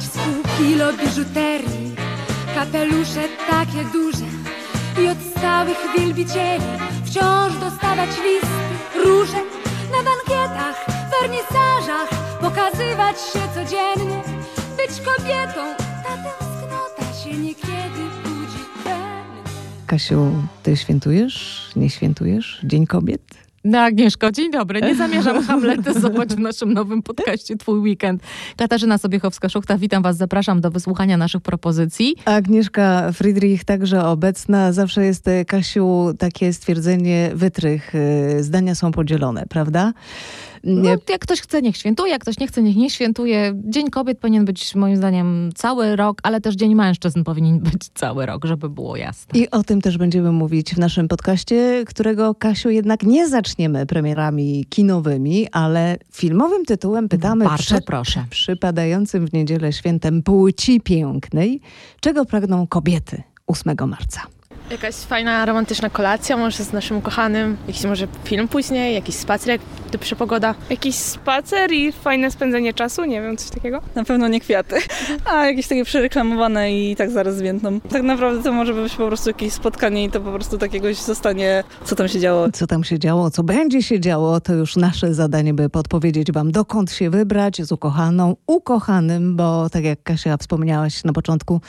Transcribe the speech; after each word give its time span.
kupować 0.00 0.02
z 0.02 0.08
pół 0.08 0.42
kilo 0.58 0.92
biżuterii, 0.92 1.94
kapelusze 2.54 3.28
takie 3.50 3.84
duże 3.92 4.26
i 5.02 5.08
od 5.08 5.18
stałych 5.38 5.78
wielbicieli 5.98 6.64
wciąż 7.04 7.56
dostawać 7.60 8.10
listy, 8.10 9.04
róże 9.04 9.40
na 9.92 10.02
bankietach, 10.02 10.86
wernisażach, 11.20 12.08
pokazywać 12.40 13.16
się 13.32 13.40
codziennie, 13.54 14.22
być 14.76 15.00
kobietą, 15.06 15.76
ta 15.76 16.16
tęsknota 16.16 17.14
się 17.24 17.38
niekiedy 17.38 18.02
budzi 18.24 18.64
we 18.84 18.94
mnie. 18.94 19.42
Kasiu, 19.86 20.32
ty 20.62 20.76
świętujesz? 20.76 21.70
Nie 21.76 21.90
świętujesz? 21.90 22.60
Dzień 22.64 22.86
Kobiet? 22.86 23.49
No 23.64 23.78
Agnieszko, 23.80 24.32
dzień 24.32 24.50
dobry. 24.50 24.80
Nie 24.80 24.94
zamierzam 24.94 25.42
hamletyzować 25.46 26.28
w 26.28 26.38
naszym 26.38 26.72
nowym 26.72 27.02
podcaście 27.02 27.56
Twój 27.56 27.78
Weekend. 27.78 28.22
Katarzyna 28.56 28.96
Sobiechowska-Szuchta, 28.96 29.78
witam 29.78 30.02
Was, 30.02 30.16
zapraszam 30.16 30.60
do 30.60 30.70
wysłuchania 30.70 31.16
naszych 31.16 31.42
propozycji. 31.42 32.16
Agnieszka 32.24 33.12
Friedrich 33.12 33.64
także 33.64 34.04
obecna. 34.04 34.72
Zawsze 34.72 35.04
jest, 35.04 35.28
e, 35.28 35.44
Kasiu, 35.44 36.14
takie 36.18 36.52
stwierdzenie 36.52 37.30
wytrych. 37.34 37.92
e, 37.94 38.42
Zdania 38.42 38.74
są 38.74 38.92
podzielone, 38.92 39.44
prawda? 39.48 39.92
No, 40.64 40.90
jak 41.08 41.20
ktoś 41.20 41.40
chce, 41.40 41.62
niech 41.62 41.76
świętuje, 41.76 42.12
jak 42.12 42.22
ktoś 42.22 42.38
nie 42.38 42.46
chce, 42.46 42.62
niech 42.62 42.76
nie 42.76 42.90
świętuje. 42.90 43.52
Dzień 43.64 43.90
Kobiet 43.90 44.18
powinien 44.18 44.44
być 44.44 44.74
moim 44.74 44.96
zdaniem 44.96 45.50
cały 45.54 45.96
rok, 45.96 46.20
ale 46.22 46.40
też 46.40 46.54
Dzień 46.54 46.74
Mężczyzn 46.74 47.24
powinien 47.24 47.58
być 47.58 47.88
cały 47.94 48.26
rok, 48.26 48.44
żeby 48.44 48.68
było 48.68 48.96
jasne. 48.96 49.40
I 49.40 49.50
o 49.50 49.62
tym 49.62 49.80
też 49.80 49.98
będziemy 49.98 50.32
mówić 50.32 50.74
w 50.74 50.78
naszym 50.78 51.08
podcaście, 51.08 51.84
którego, 51.86 52.34
Kasiu, 52.34 52.70
jednak 52.70 53.02
nie 53.02 53.28
zaczniemy 53.28 53.86
premierami 53.86 54.64
kinowymi, 54.68 55.48
ale 55.52 55.96
filmowym 56.12 56.64
tytułem 56.64 57.08
pytamy 57.08 57.44
Bardzo 57.44 57.62
przed 57.62 57.84
proszę. 57.84 58.24
przypadającym 58.30 59.26
w 59.26 59.32
niedzielę 59.32 59.72
świętem 59.72 60.22
płci 60.22 60.80
pięknej, 60.80 61.60
czego 62.00 62.24
pragną 62.24 62.66
kobiety 62.66 63.22
8 63.46 63.76
marca. 63.88 64.20
Jakaś 64.70 64.94
fajna, 64.94 65.46
romantyczna 65.46 65.90
kolacja, 65.90 66.36
może 66.36 66.64
z 66.64 66.72
naszym 66.72 66.96
ukochanym, 66.96 67.56
jakiś 67.66 67.84
może 67.84 68.08
film 68.24 68.48
później, 68.48 68.94
jakiś 68.94 69.14
spacer, 69.14 69.48
jak 69.48 69.60
lepsza 69.92 70.16
pogoda. 70.16 70.54
Jakiś 70.70 70.94
spacer 70.94 71.72
i 71.72 71.92
fajne 71.92 72.30
spędzenie 72.30 72.74
czasu, 72.74 73.04
nie 73.04 73.22
wiem, 73.22 73.36
coś 73.36 73.50
takiego. 73.50 73.80
Na 73.94 74.04
pewno 74.04 74.28
nie 74.28 74.40
kwiaty, 74.40 74.76
a 75.24 75.46
jakieś 75.46 75.68
takie 75.68 75.84
przereklamowane 75.84 76.72
i 76.72 76.96
tak 76.96 77.10
zaraz 77.10 77.36
zwiętną. 77.36 77.80
Tak 77.80 78.02
naprawdę 78.02 78.42
to 78.42 78.52
może 78.52 78.74
być 78.74 78.96
po 78.96 79.06
prostu 79.06 79.30
jakieś 79.30 79.52
spotkanie 79.52 80.04
i 80.04 80.10
to 80.10 80.20
po 80.20 80.32
prostu 80.32 80.58
takiegoś 80.58 80.96
zostanie, 80.96 81.64
co 81.84 81.96
tam 81.96 82.08
się 82.08 82.20
działo. 82.20 82.50
Co 82.52 82.66
tam 82.66 82.84
się 82.84 82.98
działo, 82.98 83.30
co 83.30 83.42
będzie 83.42 83.82
się 83.82 84.00
działo, 84.00 84.40
to 84.40 84.54
już 84.54 84.76
nasze 84.76 85.14
zadanie, 85.14 85.54
by 85.54 85.68
podpowiedzieć 85.68 86.32
wam, 86.32 86.52
dokąd 86.52 86.92
się 86.92 87.10
wybrać 87.10 87.62
z 87.62 87.72
ukochaną, 87.72 88.36
ukochanym, 88.46 89.36
bo 89.36 89.70
tak 89.70 89.84
jak 89.84 90.02
Kasia 90.02 90.36
wspomniałaś 90.36 91.04
na 91.04 91.12
początku, 91.12 91.60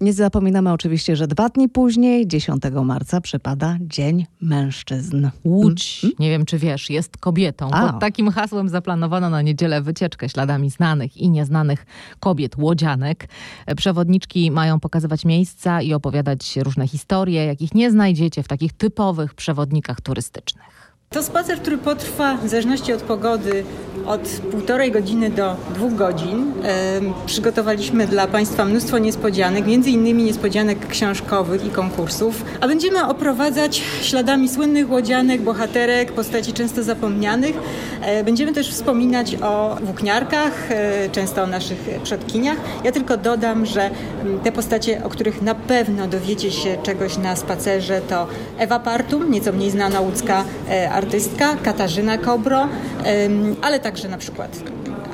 nie 0.00 0.12
zapominamy 0.12 0.72
oczywiście, 0.72 1.16
że 1.16 1.26
dwa 1.26 1.48
dni 1.48 1.68
później, 1.68 2.28
10 2.28 2.49
marca, 2.84 3.20
przypada 3.20 3.76
Dzień 3.80 4.26
Mężczyzn. 4.40 5.28
Łódź, 5.44 6.06
nie 6.18 6.30
wiem 6.30 6.44
czy 6.44 6.58
wiesz, 6.58 6.90
jest 6.90 7.16
kobietą. 7.16 7.70
A. 7.70 7.86
Pod 7.86 8.00
takim 8.00 8.30
hasłem 8.30 8.68
zaplanowano 8.68 9.30
na 9.30 9.42
niedzielę 9.42 9.82
wycieczkę 9.82 10.28
śladami 10.28 10.70
znanych 10.70 11.16
i 11.16 11.30
nieznanych 11.30 11.86
kobiet, 12.20 12.56
łodzianek. 12.56 13.28
Przewodniczki 13.76 14.50
mają 14.50 14.80
pokazywać 14.80 15.24
miejsca 15.24 15.82
i 15.82 15.94
opowiadać 15.94 16.56
różne 16.56 16.88
historie, 16.88 17.44
jakich 17.44 17.74
nie 17.74 17.90
znajdziecie 17.90 18.42
w 18.42 18.48
takich 18.48 18.72
typowych 18.72 19.34
przewodnikach 19.34 20.00
turystycznych. 20.00 20.80
To 21.10 21.22
spacer, 21.22 21.58
który 21.58 21.78
potrwa 21.78 22.36
w 22.36 22.48
zależności 22.48 22.92
od 22.92 23.02
pogody 23.02 23.64
od 24.06 24.20
półtorej 24.50 24.92
godziny 24.92 25.30
do 25.30 25.56
dwóch 25.74 25.94
godzin. 25.94 26.52
Przygotowaliśmy 27.26 28.06
dla 28.06 28.26
Państwa 28.26 28.64
mnóstwo 28.64 28.98
niespodzianek, 28.98 29.66
między 29.66 29.90
innymi 29.90 30.24
niespodzianek 30.24 30.86
książkowych 30.88 31.66
i 31.66 31.70
konkursów, 31.70 32.44
a 32.60 32.68
będziemy 32.68 33.06
oprowadzać 33.06 33.82
śladami 34.02 34.48
słynnych 34.48 34.90
łodzianek, 34.90 35.42
bohaterek, 35.42 36.12
postaci 36.12 36.52
często 36.52 36.82
zapomnianych. 36.82 37.56
E, 38.02 38.24
Będziemy 38.24 38.52
też 38.52 38.70
wspominać 38.70 39.36
o 39.42 39.76
włókniarkach, 39.82 40.70
e, 40.70 41.08
często 41.12 41.42
o 41.42 41.46
naszych 41.46 41.78
przodkiniach. 42.02 42.56
Ja 42.84 42.92
tylko 42.92 43.16
dodam, 43.16 43.66
że 43.66 43.90
mm, 44.22 44.40
te 44.40 44.52
postacie, 44.52 45.04
o 45.04 45.08
których 45.08 45.42
na 45.42 45.54
pewno 45.54 46.06
dowiecie 46.06 46.50
się 46.50 46.76
czegoś 46.82 47.18
na 47.18 47.36
spacerze, 47.36 48.00
to 48.08 48.26
Ewa 48.58 48.78
Partum, 48.78 49.30
nieco 49.30 49.52
mniej 49.52 49.70
znana 49.70 50.00
łódzka 50.00 50.44
e, 50.70 50.90
artystka, 50.90 51.56
Katarzyna 51.62 52.18
Kobro, 52.18 52.68
ale 53.62 53.80
także 53.90 54.08
na 54.08 54.18
przykład 54.18 54.62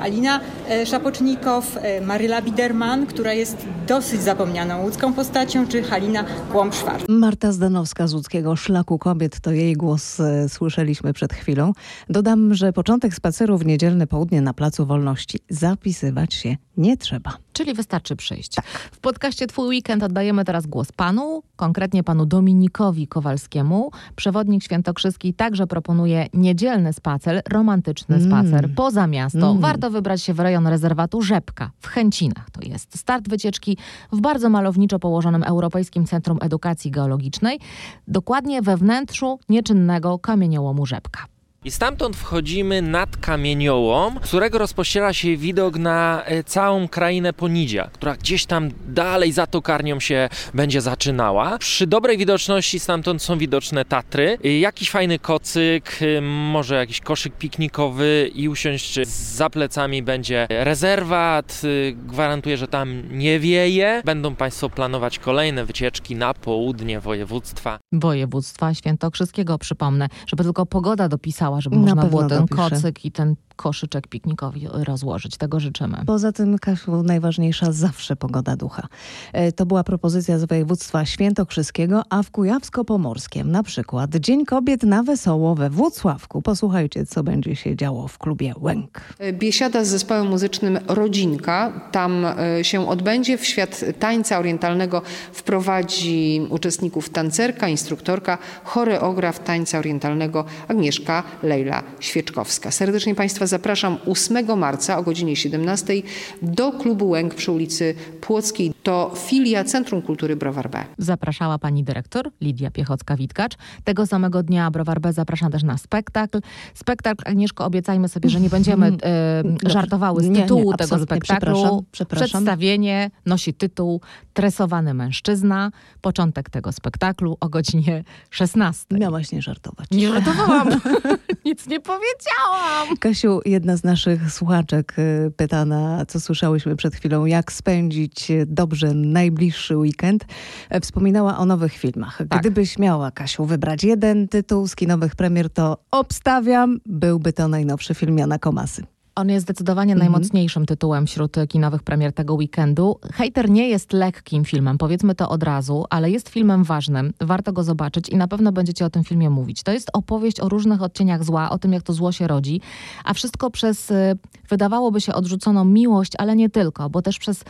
Alina 0.01 0.39
e, 0.69 0.85
Szapocznikow, 0.85 1.77
e, 1.77 2.01
Maryla 2.01 2.41
Biderman, 2.41 3.05
która 3.05 3.33
jest 3.33 3.65
dosyć 3.87 4.21
zapomnianą 4.21 4.83
łódzką 4.83 5.13
postacią, 5.13 5.67
czy 5.67 5.83
Halina 5.83 6.25
Kłąb-Szwarc. 6.53 7.05
Marta 7.09 7.51
Zdanowska 7.51 8.07
z 8.07 8.13
Łódzkiego 8.13 8.55
Szlaku 8.55 8.97
Kobiet, 8.97 9.39
to 9.39 9.51
jej 9.51 9.73
głos 9.73 10.19
e, 10.19 10.49
słyszeliśmy 10.49 11.13
przed 11.13 11.33
chwilą. 11.33 11.73
Dodam, 12.09 12.53
że 12.53 12.73
początek 12.73 13.13
spaceru 13.13 13.57
w 13.57 13.65
niedzielne 13.65 14.07
południe 14.07 14.41
na 14.41 14.53
Placu 14.53 14.85
Wolności 14.85 15.39
zapisywać 15.49 16.33
się 16.33 16.55
nie 16.77 16.97
trzeba. 16.97 17.46
Czyli 17.57 17.73
wystarczy 17.73 18.15
przyjść. 18.15 18.55
W 18.91 18.99
podcaście 18.99 19.47
Twój 19.47 19.67
Weekend 19.67 20.03
oddajemy 20.03 20.45
teraz 20.45 20.67
głos 20.67 20.91
panu, 20.91 21.43
konkretnie 21.55 22.03
panu 22.03 22.25
Dominikowi 22.25 23.07
Kowalskiemu. 23.07 23.91
Przewodnik 24.15 24.63
świętokrzyski 24.63 25.33
także 25.33 25.67
proponuje 25.67 26.27
niedzielny 26.33 26.93
spacer, 26.93 27.41
romantyczny 27.49 28.15
Mm. 28.15 28.27
spacer 28.29 28.69
poza 28.75 29.07
miasto. 29.07 29.49
Mm. 29.49 29.61
Warto 29.61 29.89
wybrać 29.91 30.21
się 30.23 30.33
w 30.33 30.39
rejon 30.39 30.67
rezerwatu 30.67 31.21
Rzepka 31.21 31.71
w 31.79 31.87
Chęcinach. 31.87 32.49
To 32.51 32.61
jest 32.69 32.97
start 32.97 33.29
wycieczki 33.29 33.77
w 34.11 34.21
bardzo 34.21 34.49
malowniczo 34.49 34.99
położonym 34.99 35.43
Europejskim 35.43 36.05
Centrum 36.05 36.37
Edukacji 36.41 36.91
Geologicznej, 36.91 37.59
dokładnie 38.07 38.61
we 38.61 38.77
wnętrzu 38.77 39.39
nieczynnego 39.49 40.19
kamieniołomu 40.19 40.85
Rzepka. 40.85 41.36
I 41.65 41.71
stamtąd 41.71 42.15
wchodzimy 42.15 42.81
nad 42.81 43.17
kamieniołom, 43.17 44.19
z 44.23 44.27
którego 44.27 44.57
rozpościera 44.57 45.13
się 45.13 45.37
widok 45.37 45.77
na 45.77 46.23
e, 46.25 46.43
całą 46.43 46.87
krainę 46.87 47.33
Ponidzia, 47.33 47.89
która 47.93 48.15
gdzieś 48.15 48.45
tam 48.45 48.69
dalej 48.87 49.31
za 49.31 49.47
tokarnią 49.47 49.99
się 49.99 50.29
będzie 50.53 50.81
zaczynała. 50.81 51.57
Przy 51.57 51.87
dobrej 51.87 52.17
widoczności 52.17 52.79
stamtąd 52.79 53.21
są 53.21 53.37
widoczne 53.37 53.85
Tatry, 53.85 54.37
y, 54.45 54.57
jakiś 54.57 54.89
fajny 54.91 55.19
kocyk, 55.19 56.01
y, 56.01 56.21
może 56.21 56.75
jakiś 56.75 57.01
koszyk 57.01 57.33
piknikowy 57.37 58.31
i 58.35 58.49
usiąść 58.49 59.07
za 59.07 59.49
plecami 59.49 60.03
będzie 60.03 60.47
rezerwat. 60.49 61.61
Gwarantuję, 61.93 62.57
że 62.57 62.67
tam 62.67 63.03
nie 63.17 63.39
wieje. 63.39 64.01
Będą 64.05 64.35
Państwo 64.35 64.69
planować 64.69 65.19
kolejne 65.19 65.65
wycieczki 65.65 66.15
na 66.15 66.33
południe 66.33 66.99
województwa. 66.99 67.79
Województwa 67.91 68.73
Świętokrzyskiego, 68.73 69.57
przypomnę, 69.57 70.07
żeby 70.27 70.43
tylko 70.43 70.65
pogoda 70.65 71.09
dopisała, 71.09 71.56
żeby 71.61 71.75
Na 71.75 71.81
można 71.81 72.05
było 72.05 72.23
ten 72.23 72.39
dopiszę. 72.45 72.69
kocyk 72.69 73.05
i 73.05 73.11
ten 73.11 73.35
koszyczek 73.55 74.07
piknikowi 74.07 74.67
rozłożyć. 74.71 75.37
Tego 75.37 75.59
życzymy. 75.59 75.97
Poza 76.05 76.31
tym, 76.31 76.57
Kasiu, 76.59 77.03
najważniejsza 77.03 77.71
zawsze 77.71 78.15
pogoda 78.15 78.55
ducha. 78.55 78.87
E, 79.33 79.51
To 79.51 79.65
była 79.65 79.83
propozycja 79.83 80.39
z 80.39 80.45
województwa 80.45 81.05
świętokrzyskiego, 81.05 82.01
a 82.09 82.23
w 82.23 82.31
Kujawsko-Pomorskiem 82.31 83.43
na 83.51 83.63
przykład 83.63 84.15
Dzień 84.15 84.45
Kobiet 84.45 84.83
na 84.83 85.03
Wesoło 85.03 85.55
we 85.55 85.69
Włocławku. 85.69 86.41
Posłuchajcie, 86.41 87.05
co 87.05 87.23
będzie 87.23 87.55
się 87.55 87.75
działo 87.75 88.07
w 88.07 88.17
klubie 88.17 88.53
Łęk. 88.59 89.01
Biesiada 89.33 89.83
z 89.83 89.87
zespołem 89.87 90.27
muzycznym 90.27 90.79
Rodzinka. 90.87 91.81
Tam 91.91 92.25
e, 92.25 92.63
się 92.63 92.89
odbędzie. 92.89 93.37
W 93.37 93.45
świat 93.45 93.85
tańca 93.99 94.39
orientalnego 94.39 95.01
wprowadzi 95.33 96.41
uczestników 96.49 97.09
tancerka, 97.09 97.67
instruktorka, 97.67 98.37
choreograf 98.63 99.39
tańca 99.39 99.79
orientalnego 99.79 100.45
Agnieszka 100.67 101.23
Lejla 101.43 101.83
Świeczkowska. 101.99 102.71
Serdecznie 102.71 103.15
Państwa 103.15 103.47
zapraszam 103.47 103.97
8 104.07 104.57
marca 104.57 104.97
o 104.97 105.03
godzinie 105.03 105.35
17 105.35 105.93
do 106.41 106.71
klubu 106.71 107.09
Łęk 107.09 107.35
przy 107.35 107.51
ulicy 107.51 107.95
Płockiej. 108.21 108.73
To 108.83 109.13
filia 109.15 109.63
Centrum 109.63 110.01
Kultury 110.01 110.35
Browar 110.35 110.69
B. 110.69 110.83
Zapraszała 110.97 111.59
pani 111.59 111.83
dyrektor 111.83 112.31
Lidia 112.41 112.71
Piechocka-Witkacz. 112.71 113.57
Tego 113.83 114.05
samego 114.07 114.43
dnia 114.43 114.71
Browar 114.71 115.01
B 115.01 115.13
zapraszam 115.13 115.51
też 115.51 115.63
na 115.63 115.77
spektakl. 115.77 116.39
Spektakl, 116.73 117.23
Agnieszko, 117.25 117.65
obiecajmy 117.65 118.09
sobie, 118.09 118.29
że 118.29 118.39
nie 118.39 118.49
będziemy 118.49 118.87
e, 119.03 119.43
Dobrze. 119.43 119.69
żartowały 119.69 120.21
z 120.23 120.25
Nie, 120.25 120.31
nie, 120.31 120.41
tytułu 120.41 120.73
tego 120.73 120.97
spektaklu. 120.97 121.19
przepraszam, 121.21 121.79
przepraszam. 121.91 122.27
Przedstawienie 122.27 123.11
nosi 123.25 123.53
tytuł 123.53 124.01
Tresowany 124.33 124.93
mężczyzna. 124.93 125.71
Początek 126.01 126.49
tego 126.49 126.71
spektaklu 126.71 127.37
o 127.39 127.49
godzinie 127.49 128.03
16. 128.29 128.85
Miałaś 128.91 129.31
nie 129.31 129.41
żartować. 129.41 129.87
Nie 129.91 130.07
żartowałam. 130.13 130.67
Nic 131.45 131.67
nie 131.67 131.79
powiedziałam. 131.79 132.97
Kasiu, 132.99 133.41
jedna 133.45 133.77
z 133.77 133.83
naszych 133.83 134.31
słuchaczek 134.31 134.99
y, 134.99 135.31
pytana, 135.37 136.05
co 136.07 136.19
słyszałyśmy 136.19 136.75
przed 136.75 136.95
chwilą, 136.95 137.25
jak 137.25 137.51
spędzić 137.51 138.31
y, 138.31 138.45
dobrze 138.47 138.93
najbliższy 138.93 139.77
weekend, 139.77 140.25
e, 140.69 140.81
wspominała 140.81 141.37
o 141.37 141.45
nowych 141.45 141.73
filmach. 141.73 142.17
Tak. 142.29 142.39
Gdybyś 142.39 142.79
miała, 142.79 143.11
Kasiu, 143.11 143.45
wybrać 143.45 143.83
jeden 143.83 144.27
tytuł 144.27 144.67
z 144.67 144.75
kinowych 144.75 145.15
premier, 145.15 145.49
to 145.49 145.77
obstawiam, 145.91 146.79
byłby 146.85 147.33
to 147.33 147.47
najnowszy 147.47 147.93
film 147.93 148.17
Jana 148.17 148.39
Komasy. 148.39 148.96
On 149.17 149.29
jest 149.29 149.45
zdecydowanie 149.45 149.93
Mhm. 149.93 150.11
najmocniejszym 150.11 150.65
tytułem 150.65 151.07
wśród 151.07 151.35
kinowych 151.49 151.83
premier 151.83 152.13
tego 152.13 152.33
weekendu. 152.33 152.99
Hater 153.13 153.49
nie 153.49 153.69
jest 153.69 153.93
lekkim 153.93 154.45
filmem, 154.45 154.77
powiedzmy 154.77 155.15
to 155.15 155.29
od 155.29 155.43
razu, 155.43 155.85
ale 155.89 156.11
jest 156.11 156.29
filmem 156.29 156.63
ważnym. 156.63 157.13
Warto 157.21 157.53
go 157.53 157.63
zobaczyć 157.63 158.09
i 158.09 158.15
na 158.17 158.27
pewno 158.27 158.51
będziecie 158.51 158.85
o 158.85 158.89
tym 158.89 159.03
filmie 159.03 159.29
mówić. 159.29 159.63
To 159.63 159.71
jest 159.71 159.89
opowieść 159.93 160.39
o 160.39 160.49
różnych 160.49 160.81
odcieniach 160.81 161.23
zła, 161.23 161.49
o 161.49 161.57
tym, 161.59 161.73
jak 161.73 161.83
to 161.83 161.93
zło 161.93 162.11
się 162.11 162.27
rodzi, 162.27 162.61
a 163.03 163.13
wszystko 163.13 163.49
przez, 163.51 163.91
y, 163.91 164.17
wydawałoby 164.49 165.01
się, 165.01 165.13
odrzuconą 165.13 165.65
miłość, 165.65 166.11
ale 166.17 166.35
nie 166.35 166.49
tylko, 166.49 166.89
bo 166.89 167.01
też 167.01 167.19
przez 167.19 167.43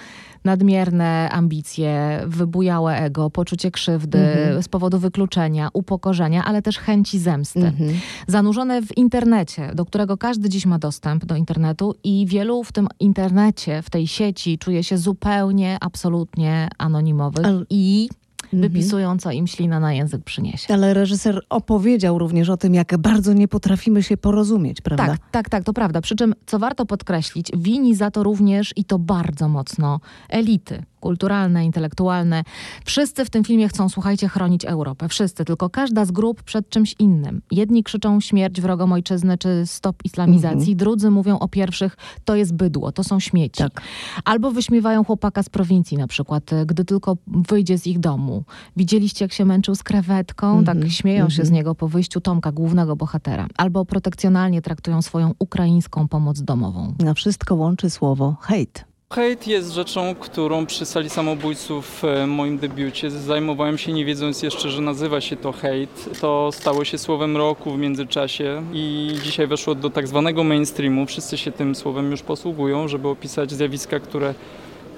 nadmierne 0.43 1.29
ambicje, 1.31 2.21
wybujałe 2.27 2.97
ego, 2.97 3.29
poczucie 3.29 3.71
krzywdy 3.71 4.17
Mhm. 4.17 4.63
z 4.63 4.67
powodu 4.67 4.99
wykluczenia, 4.99 5.69
upokorzenia, 5.73 6.45
ale 6.45 6.61
też 6.61 6.77
chęci 6.79 7.19
zemsty. 7.19 7.59
Mhm. 7.65 7.93
Zanurzone 8.27 8.81
w 8.81 8.97
internecie, 8.97 9.71
do 9.75 9.85
którego 9.85 10.17
każdy 10.17 10.49
dziś 10.49 10.65
ma 10.65 10.79
dostęp 10.79 11.25
do 11.25 11.35
internetu 11.35 11.56
i 12.03 12.25
wielu 12.29 12.63
w 12.63 12.71
tym 12.71 12.87
internecie, 12.99 13.81
w 13.81 13.89
tej 13.89 14.07
sieci 14.07 14.57
czuje 14.57 14.83
się 14.83 14.97
zupełnie, 14.97 15.77
absolutnie 15.81 16.67
anonimowych 16.77 17.45
Ale- 17.45 17.63
i 17.69 18.09
Mhm. 18.43 18.61
wypisują, 18.61 19.17
co 19.17 19.31
im 19.31 19.47
ślina 19.47 19.79
na 19.79 19.93
język 19.93 20.23
przyniesie. 20.23 20.73
Ale 20.73 20.93
reżyser 20.93 21.41
opowiedział 21.49 22.19
również 22.19 22.49
o 22.49 22.57
tym, 22.57 22.73
jak 22.73 22.97
bardzo 22.97 23.33
nie 23.33 23.47
potrafimy 23.47 24.03
się 24.03 24.17
porozumieć, 24.17 24.81
prawda? 24.81 25.07
Tak, 25.07 25.19
tak, 25.31 25.49
tak, 25.49 25.63
to 25.63 25.73
prawda. 25.73 26.01
Przy 26.01 26.15
czym, 26.15 26.33
co 26.45 26.59
warto 26.59 26.85
podkreślić, 26.85 27.51
wini 27.57 27.95
za 27.95 28.11
to 28.11 28.23
również 28.23 28.73
i 28.75 28.85
to 28.85 28.99
bardzo 28.99 29.47
mocno 29.49 29.99
elity 30.29 30.83
kulturalne, 30.99 31.65
intelektualne. 31.65 32.43
Wszyscy 32.85 33.25
w 33.25 33.29
tym 33.29 33.43
filmie 33.43 33.67
chcą, 33.67 33.89
słuchajcie, 33.89 34.27
chronić 34.27 34.65
Europę. 34.65 35.07
Wszyscy, 35.09 35.45
tylko 35.45 35.69
każda 35.69 36.05
z 36.05 36.11
grup 36.11 36.43
przed 36.43 36.69
czymś 36.69 36.95
innym. 36.99 37.41
Jedni 37.51 37.83
krzyczą 37.83 38.19
śmierć 38.19 38.61
wrogom 38.61 38.91
ojczyzny 38.91 39.37
czy 39.37 39.61
stop 39.65 39.95
islamizacji, 40.05 40.57
Mhm. 40.57 40.77
drudzy 40.77 41.09
mówią 41.11 41.39
o 41.39 41.47
pierwszych, 41.47 41.97
to 42.25 42.35
jest 42.35 42.53
bydło, 42.53 42.91
to 42.91 43.03
są 43.03 43.19
śmieci. 43.19 43.63
Tak. 43.63 43.81
Albo 44.25 44.51
wyśmiewają 44.51 45.03
chłopaka 45.03 45.43
z 45.43 45.49
prowincji 45.49 45.97
na 45.97 46.07
przykład, 46.07 46.53
e, 46.53 46.65
gdy 46.65 46.85
tylko 46.85 47.17
wyjdzie 47.27 47.77
z 47.77 47.87
ich 47.87 47.99
domu. 47.99 48.43
Widzieliście, 48.77 49.25
jak 49.25 49.33
się 49.33 49.45
męczył 49.45 49.75
z 49.75 49.83
krewetką? 49.83 50.57
Mhm, 50.59 50.79
Tak 50.81 50.91
śmieją 50.91 51.29
się 51.29 51.33
mhm. 51.33 51.47
z 51.47 51.51
niego 51.51 51.75
po 51.75 51.87
wyjściu 51.87 52.21
Tomka, 52.21 52.51
głównego 52.51 52.95
bohatera. 52.95 53.47
Albo 53.57 53.85
protekcjonalnie 53.85 54.61
traktują 54.61 55.01
swoją 55.01 55.33
ukraińską 55.39 56.07
pomoc 56.07 56.41
domową. 56.41 56.93
Na 56.99 57.13
wszystko 57.13 57.55
łączy 57.55 57.89
słowo 57.89 58.35
hejt. 58.41 58.85
Hejt 59.13 59.47
jest 59.47 59.71
rzeczą, 59.71 60.15
którą 60.15 60.65
przy 60.65 60.85
sali 60.85 61.09
samobójców 61.09 62.03
w 62.03 62.25
moim 62.27 62.57
debiucie 62.57 63.11
zajmowałem 63.11 63.77
się 63.77 63.93
nie 63.93 64.05
wiedząc 64.05 64.43
jeszcze, 64.43 64.69
że 64.69 64.81
nazywa 64.81 65.21
się 65.21 65.35
to 65.35 65.51
hejt. 65.51 66.19
To 66.21 66.49
stało 66.53 66.85
się 66.85 66.97
słowem 66.97 67.37
roku 67.37 67.71
w 67.71 67.77
międzyczasie 67.77 68.63
i 68.73 69.13
dzisiaj 69.23 69.47
weszło 69.47 69.75
do 69.75 69.89
tak 69.89 70.07
zwanego 70.07 70.43
mainstreamu. 70.43 71.05
Wszyscy 71.05 71.37
się 71.37 71.51
tym 71.51 71.75
słowem 71.75 72.11
już 72.11 72.21
posługują, 72.21 72.87
żeby 72.87 73.07
opisać 73.07 73.51
zjawiska, 73.51 73.99
które 73.99 74.33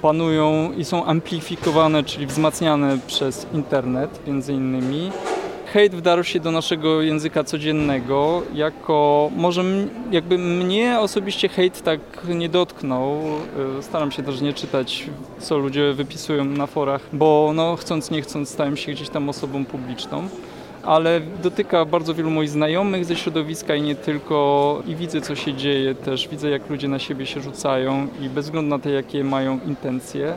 panują 0.01 0.73
i 0.77 0.85
są 0.85 1.05
amplifikowane, 1.05 2.03
czyli 2.03 2.25
wzmacniane 2.25 2.97
przez 3.07 3.47
internet 3.53 4.27
między 4.27 4.53
innymi. 4.53 5.11
Hejt 5.73 5.95
wdarł 5.95 6.23
się 6.23 6.39
do 6.39 6.51
naszego 6.51 7.01
języka 7.01 7.43
codziennego 7.43 8.41
jako, 8.53 9.29
może 9.35 9.63
jakby 10.11 10.37
mnie 10.37 10.99
osobiście 10.99 11.49
hejt 11.49 11.81
tak 11.81 11.99
nie 12.29 12.49
dotknął. 12.49 13.21
Y, 13.79 13.83
Staram 13.83 14.11
się 14.11 14.23
też 14.23 14.41
nie 14.41 14.53
czytać, 14.53 15.05
co 15.39 15.57
ludzie 15.57 15.93
wypisują 15.93 16.45
na 16.45 16.67
forach, 16.67 17.01
bo 17.13 17.51
no, 17.55 17.75
chcąc 17.75 18.11
nie 18.11 18.21
chcąc 18.21 18.49
stałem 18.49 18.77
się 18.77 18.91
gdzieś 18.91 19.09
tam 19.09 19.29
osobą 19.29 19.65
publiczną. 19.65 20.27
Ale 20.83 21.21
dotyka 21.43 21.85
bardzo 21.85 22.13
wielu 22.13 22.29
moich 22.29 22.49
znajomych 22.49 23.05
ze 23.05 23.15
środowiska 23.15 23.75
i 23.75 23.81
nie 23.81 23.95
tylko. 23.95 24.81
I 24.87 24.95
widzę, 24.95 25.21
co 25.21 25.35
się 25.35 25.53
dzieje 25.53 25.95
też. 25.95 26.27
Widzę, 26.27 26.49
jak 26.49 26.69
ludzie 26.69 26.87
na 26.87 26.99
siebie 26.99 27.25
się 27.25 27.41
rzucają 27.41 28.07
i 28.21 28.29
bez 28.29 28.45
względu 28.45 28.69
na 28.69 28.79
to, 28.79 28.89
jakie 28.89 29.23
mają 29.23 29.59
intencje, 29.67 30.33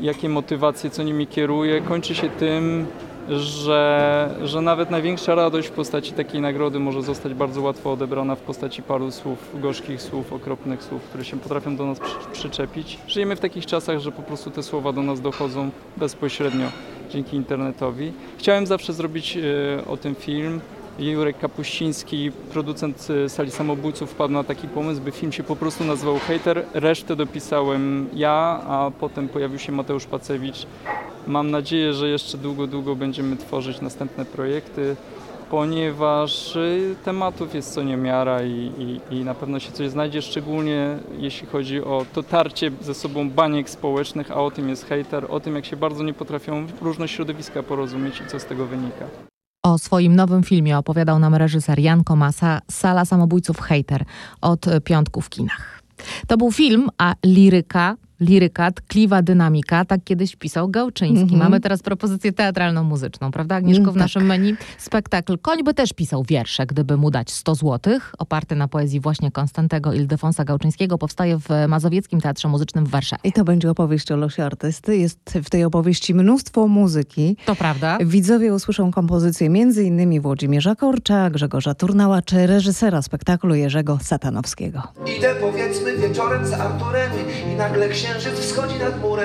jakie 0.00 0.28
motywacje, 0.28 0.90
co 0.90 1.02
nimi 1.02 1.26
kieruje, 1.26 1.80
kończy 1.80 2.14
się 2.14 2.30
tym, 2.30 2.86
że, 3.28 4.34
że 4.42 4.60
nawet 4.60 4.90
największa 4.90 5.34
radość 5.34 5.68
w 5.68 5.70
postaci 5.70 6.12
takiej 6.12 6.40
nagrody 6.40 6.78
może 6.78 7.02
zostać 7.02 7.34
bardzo 7.34 7.62
łatwo 7.62 7.92
odebrana 7.92 8.34
w 8.34 8.40
postaci 8.40 8.82
paru 8.82 9.10
słów, 9.10 9.38
gorzkich 9.54 10.02
słów, 10.02 10.32
okropnych 10.32 10.82
słów, 10.82 11.02
które 11.02 11.24
się 11.24 11.36
potrafią 11.36 11.76
do 11.76 11.86
nas 11.86 12.00
przy, 12.00 12.16
przyczepić. 12.32 12.98
Żyjemy 13.08 13.36
w 13.36 13.40
takich 13.40 13.66
czasach, 13.66 13.98
że 13.98 14.12
po 14.12 14.22
prostu 14.22 14.50
te 14.50 14.62
słowa 14.62 14.92
do 14.92 15.02
nas 15.02 15.20
dochodzą 15.20 15.70
bezpośrednio 15.96 16.66
dzięki 17.10 17.36
internetowi. 17.36 18.12
Chciałem 18.38 18.66
zawsze 18.66 18.92
zrobić 18.92 19.36
e, 19.36 19.84
o 19.86 19.96
tym 19.96 20.14
film. 20.14 20.60
Jurek 20.98 21.38
Kapuściński, 21.38 22.32
producent 22.52 23.08
e, 23.24 23.28
Sali 23.28 23.50
Samobójców, 23.50 24.10
wpadł 24.10 24.34
na 24.34 24.44
taki 24.44 24.68
pomysł, 24.68 25.00
by 25.00 25.12
film 25.12 25.32
się 25.32 25.42
po 25.42 25.56
prostu 25.56 25.84
nazywał 25.84 26.18
Hater. 26.18 26.64
Resztę 26.74 27.16
dopisałem 27.16 28.08
ja, 28.14 28.60
a 28.68 28.90
potem 29.00 29.28
pojawił 29.28 29.58
się 29.58 29.72
Mateusz 29.72 30.06
Pacewicz. 30.06 30.66
Mam 31.26 31.50
nadzieję, 31.50 31.92
że 31.92 32.08
jeszcze 32.08 32.38
długo, 32.38 32.66
długo 32.66 32.96
będziemy 32.96 33.36
tworzyć 33.36 33.80
następne 33.80 34.24
projekty, 34.24 34.96
ponieważ 35.50 36.56
y, 36.56 36.94
tematów 37.04 37.54
jest 37.54 37.74
co 37.74 37.82
niemiara 37.82 38.42
i, 38.42 38.72
i, 38.78 39.14
i 39.14 39.24
na 39.24 39.34
pewno 39.34 39.58
się 39.60 39.72
coś 39.72 39.90
znajdzie, 39.90 40.22
szczególnie 40.22 40.98
jeśli 41.18 41.46
chodzi 41.46 41.84
o 41.84 42.06
to 42.14 42.22
tarcie 42.22 42.70
ze 42.80 42.94
sobą 42.94 43.30
baniek 43.30 43.70
społecznych, 43.70 44.30
a 44.30 44.34
o 44.34 44.50
tym 44.50 44.68
jest 44.68 44.88
hater, 44.88 45.26
o 45.28 45.40
tym 45.40 45.54
jak 45.56 45.64
się 45.64 45.76
bardzo 45.76 46.04
nie 46.04 46.14
potrafią 46.14 46.66
różne 46.82 47.08
środowiska 47.08 47.62
porozumieć 47.62 48.20
i 48.20 48.30
co 48.30 48.40
z 48.40 48.44
tego 48.44 48.66
wynika. 48.66 49.04
O 49.64 49.78
swoim 49.78 50.16
nowym 50.16 50.42
filmie 50.42 50.78
opowiadał 50.78 51.18
nam 51.18 51.34
reżyser 51.34 51.78
Jan 51.78 52.04
Komasa, 52.04 52.60
Sala 52.70 53.04
Samobójców 53.04 53.60
Hater 53.60 54.04
od 54.40 54.66
piątku 54.84 55.20
w 55.20 55.28
kinach. 55.28 55.82
To 56.26 56.36
był 56.36 56.52
film, 56.52 56.88
a 56.98 57.14
liryka, 57.24 57.96
liryka, 58.20 58.70
tkliwa 58.72 59.22
dynamika, 59.22 59.84
tak 59.84 60.00
kiedyś 60.04 60.36
pisał 60.36 60.68
Gałczyński. 60.68 61.22
Mhm. 61.22 61.38
Mamy 61.40 61.60
teraz 61.60 61.82
propozycję 61.82 62.32
teatralną-muzyczną, 62.32 63.30
prawda 63.30 63.54
Agnieszko, 63.54 63.82
Mm, 63.82 63.90
w 63.90 63.94
tak. 63.94 64.02
naszym 64.02 64.26
menu? 64.26 64.54
Spektakl. 64.78 65.38
Koń 65.38 65.64
by 65.64 65.74
też 65.74 65.92
pisał 65.92 66.24
wiersze, 66.28 66.66
gdyby 66.66 66.96
mu 66.96 67.10
dać 67.10 67.30
100 67.30 67.54
złotych. 67.54 68.14
Oparty 68.18 68.56
na 68.56 68.68
poezji 68.68 69.00
właśnie 69.00 69.30
Konstantego 69.30 69.92
Ildefonsa 69.92 70.44
Gałczyńskiego 70.44 70.98
powstaje 70.98 71.38
w 71.38 71.48
Mazowieckim 71.68 72.20
Teatrze 72.20 72.48
Muzycznym 72.48 72.84
w 72.86 72.90
Warszawie. 72.90 73.20
I 73.24 73.32
to 73.32 73.44
będzie 73.44 73.70
opowieść 73.70 74.12
o 74.12 74.16
losie 74.16 74.44
artysty. 74.44 74.96
Jest 74.96 75.18
w 75.44 75.50
tej 75.50 75.64
opowieści 75.64 76.14
mnóstwo 76.14 76.68
muzyki. 76.68 77.36
To 77.46 77.56
prawda? 77.56 77.98
Widzowie 78.04 78.54
usłyszą 78.54 78.90
kompozycje 78.90 79.46
m.in. 79.46 80.20
Włodzimierza 80.20 80.74
Korcza, 80.74 81.30
Grzegorza 81.30 81.74
Turnała 81.74 82.22
czy 82.22 82.46
reżysera 82.46 83.02
spektaklu 83.02 83.54
Jerzego 83.54 83.98
Satanowskiego. 84.02 84.82
Idę 85.18 85.34
powiedzmy 85.40 85.96
wieczorem 85.96 86.46
z 86.46 86.52
Arturem 86.52 87.10
i 87.52 87.56
nagle 87.56 87.86
murem. 87.86 88.05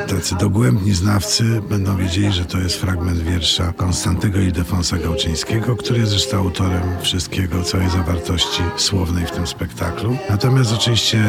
Tacy 0.07 0.35
dogłębni 0.35 0.93
znawcy 0.93 1.61
będą 1.69 1.97
wiedzieli, 1.97 2.33
że 2.33 2.45
to 2.45 2.57
jest 2.57 2.75
fragment 2.75 3.19
wiersza 3.19 3.73
Konstantego 3.73 4.39
Ildefonsa 4.39 4.97
Gałczyńskiego, 4.97 5.75
który 5.75 5.99
jest 5.99 6.11
zresztą 6.11 6.37
autorem 6.37 6.83
wszystkiego, 7.01 7.63
całej 7.63 7.89
zawartości 7.89 8.63
słownej 8.77 9.25
w 9.25 9.31
tym 9.31 9.47
spektaklu. 9.47 10.17
Natomiast 10.29 10.73
oczywiście 10.73 11.23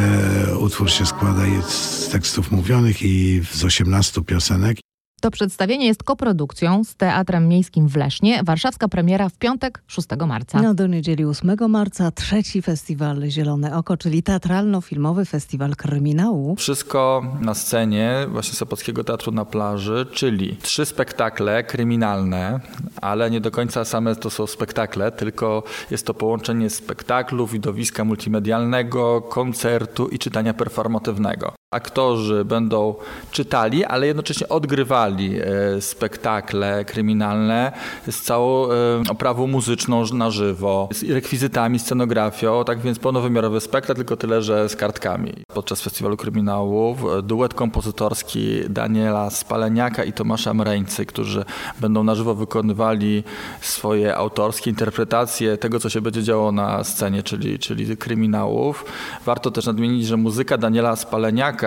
utwór 0.60 0.90
się 0.90 1.06
składa 1.06 1.42
z 1.68 2.08
tekstów 2.08 2.50
mówionych 2.50 3.02
i 3.02 3.42
z 3.52 3.64
18 3.64 4.22
piosenek. 4.22 4.81
To 5.22 5.30
przedstawienie 5.30 5.86
jest 5.86 6.02
koprodukcją 6.02 6.84
z 6.84 6.94
Teatrem 6.94 7.48
Miejskim 7.48 7.88
w 7.88 7.96
Lesznie. 7.96 8.42
Warszawska 8.44 8.88
premiera 8.88 9.28
w 9.28 9.38
piątek 9.38 9.82
6 9.86 10.08
marca. 10.26 10.62
No 10.62 10.74
do 10.74 10.86
niedzieli 10.86 11.24
8 11.24 11.56
marca 11.68 12.10
trzeci 12.10 12.62
festiwal 12.62 13.22
Zielone 13.28 13.76
Oko, 13.76 13.96
czyli 13.96 14.22
teatralno-filmowy 14.22 15.24
festiwal 15.24 15.76
kryminału. 15.76 16.56
Wszystko 16.56 17.22
na 17.40 17.54
scenie 17.54 18.26
właśnie 18.28 18.54
Sopockiego 18.54 19.04
Teatru 19.04 19.32
na 19.32 19.44
plaży, 19.44 20.06
czyli 20.12 20.56
trzy 20.56 20.86
spektakle 20.86 21.64
kryminalne, 21.64 22.60
ale 23.00 23.30
nie 23.30 23.40
do 23.40 23.50
końca 23.50 23.84
same 23.84 24.16
to 24.16 24.30
są 24.30 24.46
spektakle, 24.46 25.12
tylko 25.12 25.62
jest 25.90 26.06
to 26.06 26.14
połączenie 26.14 26.70
spektaklu, 26.70 27.46
widowiska 27.46 28.04
multimedialnego, 28.04 29.22
koncertu 29.22 30.08
i 30.08 30.18
czytania 30.18 30.54
performatywnego. 30.54 31.54
Aktorzy 31.72 32.44
będą 32.44 32.94
czytali, 33.30 33.84
ale 33.84 34.06
jednocześnie 34.06 34.48
odgrywali 34.48 35.40
e, 35.40 35.80
spektakle 35.80 36.84
kryminalne 36.84 37.72
z 38.10 38.22
całą 38.22 38.66
e, 38.66 38.70
oprawą 39.10 39.46
muzyczną 39.46 40.04
na 40.12 40.30
żywo, 40.30 40.88
z 40.92 41.02
rekwizytami, 41.02 41.78
scenografią, 41.78 42.64
tak 42.64 42.80
więc 42.80 42.98
pełnowymiarowy 42.98 43.60
spektakl, 43.60 43.96
tylko 43.96 44.16
tyle, 44.16 44.42
że 44.42 44.68
z 44.68 44.76
kartkami. 44.76 45.32
Podczas 45.54 45.82
festiwalu 45.82 46.16
kryminałów 46.16 46.98
e, 47.04 47.22
duet 47.22 47.54
kompozytorski 47.54 48.60
Daniela 48.68 49.30
Spaleniaka 49.30 50.04
i 50.04 50.12
Tomasza 50.12 50.54
Mreńcy, 50.54 51.06
którzy 51.06 51.44
będą 51.80 52.04
na 52.04 52.14
żywo 52.14 52.34
wykonywali 52.34 53.24
swoje 53.60 54.16
autorskie 54.16 54.70
interpretacje 54.70 55.58
tego, 55.58 55.80
co 55.80 55.90
się 55.90 56.00
będzie 56.00 56.22
działo 56.22 56.52
na 56.52 56.84
scenie, 56.84 57.22
czyli, 57.22 57.58
czyli 57.58 57.96
kryminałów. 57.96 58.84
Warto 59.26 59.50
też 59.50 59.66
nadmienić, 59.66 60.06
że 60.06 60.16
muzyka 60.16 60.58
Daniela 60.58 60.96
Spaleniaka 60.96 61.61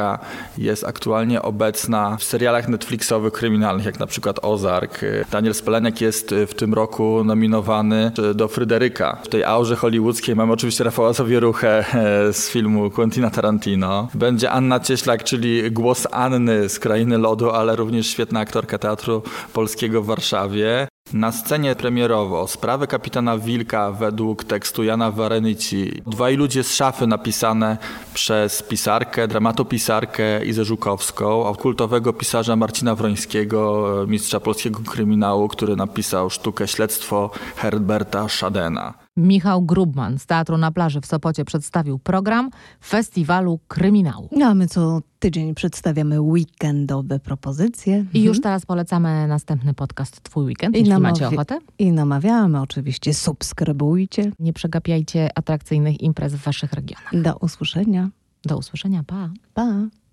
jest 0.57 0.83
aktualnie 0.83 1.41
obecna 1.41 2.17
w 2.17 2.23
serialach 2.23 2.67
Netflixowych 2.67 3.33
kryminalnych, 3.33 3.85
jak 3.85 3.99
na 3.99 4.07
przykład 4.07 4.39
Ozark. 4.41 5.01
Daniel 5.31 5.53
Speleniak 5.53 6.01
jest 6.01 6.35
w 6.47 6.53
tym 6.53 6.73
roku 6.73 7.23
nominowany 7.23 8.11
do 8.35 8.47
Fryderyka. 8.47 9.17
W 9.23 9.27
tej 9.27 9.43
aurze 9.43 9.75
hollywoodzkiej 9.75 10.35
mamy 10.35 10.53
oczywiście 10.53 10.83
Rafała 10.83 11.13
Zawieruchę 11.13 11.85
e, 12.29 12.33
z 12.33 12.49
filmu 12.49 12.89
Quentina 12.89 13.29
Tarantino. 13.29 14.07
Będzie 14.13 14.51
Anna 14.51 14.79
Cieślak, 14.79 15.23
czyli 15.23 15.71
głos 15.71 16.07
Anny 16.11 16.69
z 16.69 16.79
Krainy 16.79 17.17
Lodu, 17.17 17.49
ale 17.49 17.75
również 17.75 18.07
świetna 18.07 18.39
aktorka 18.39 18.77
Teatru 18.77 19.23
Polskiego 19.53 20.01
w 20.01 20.05
Warszawie. 20.05 20.87
Na 21.15 21.31
scenie 21.31 21.75
premierowo 21.75 22.47
sprawy 22.47 22.87
kapitana 22.87 23.37
Wilka 23.37 23.91
według 23.91 24.43
tekstu 24.43 24.83
Jana 24.83 25.11
Warenyci. 25.11 26.01
Dwaj 26.07 26.35
ludzie 26.35 26.63
z 26.63 26.75
szafy 26.75 27.07
napisane 27.07 27.77
przez 28.13 28.63
pisarkę, 28.63 29.27
dramatopisarkę 29.27 30.45
Izę 30.45 30.65
Żukowską, 30.65 31.49
a 31.49 31.53
kultowego 31.55 32.13
pisarza 32.13 32.55
Marcina 32.55 32.95
Wrońskiego, 32.95 33.85
mistrza 34.07 34.39
polskiego 34.39 34.79
kryminału, 34.87 35.47
który 35.47 35.75
napisał 35.75 36.29
sztukę 36.29 36.67
Śledztwo 36.67 37.29
Herberta 37.55 38.29
Schadena. 38.29 39.04
Michał 39.19 39.61
Grubman 39.61 40.19
z 40.19 40.25
Teatru 40.25 40.57
na 40.57 40.71
Plaży 40.71 41.01
w 41.01 41.05
Sopocie 41.05 41.45
przedstawił 41.45 41.99
program 41.99 42.49
Festiwalu 42.85 43.59
Kryminału. 43.67 44.29
No, 44.31 44.45
a 44.45 44.53
my 44.55 44.67
co 44.67 45.01
tydzień 45.19 45.55
przedstawiamy 45.55 46.21
weekendowe 46.21 47.19
propozycje. 47.19 48.05
I 48.13 48.19
już 48.23 48.37
Mhm. 48.37 48.43
teraz 48.43 48.65
polecamy 48.65 49.27
następny 49.27 49.73
podcast 49.73 50.23
Twój 50.23 50.45
Weekend, 50.45 50.75
jeśli 50.75 50.97
macie 50.99 51.27
ochotę. 51.27 51.59
I 51.79 51.91
namawiamy 51.91 52.61
oczywiście, 52.61 53.13
subskrybujcie. 53.13 54.31
Nie 54.39 54.53
przegapiajcie 54.53 55.37
atrakcyjnych 55.37 56.01
imprez 56.01 56.33
w 56.33 56.43
waszych 56.43 56.73
regionach. 56.73 57.21
Do 57.21 57.35
usłyszenia. 57.37 58.09
Do 58.45 58.57
usłyszenia, 58.57 59.03
pa. 59.03 59.29
Pa. 59.53 59.73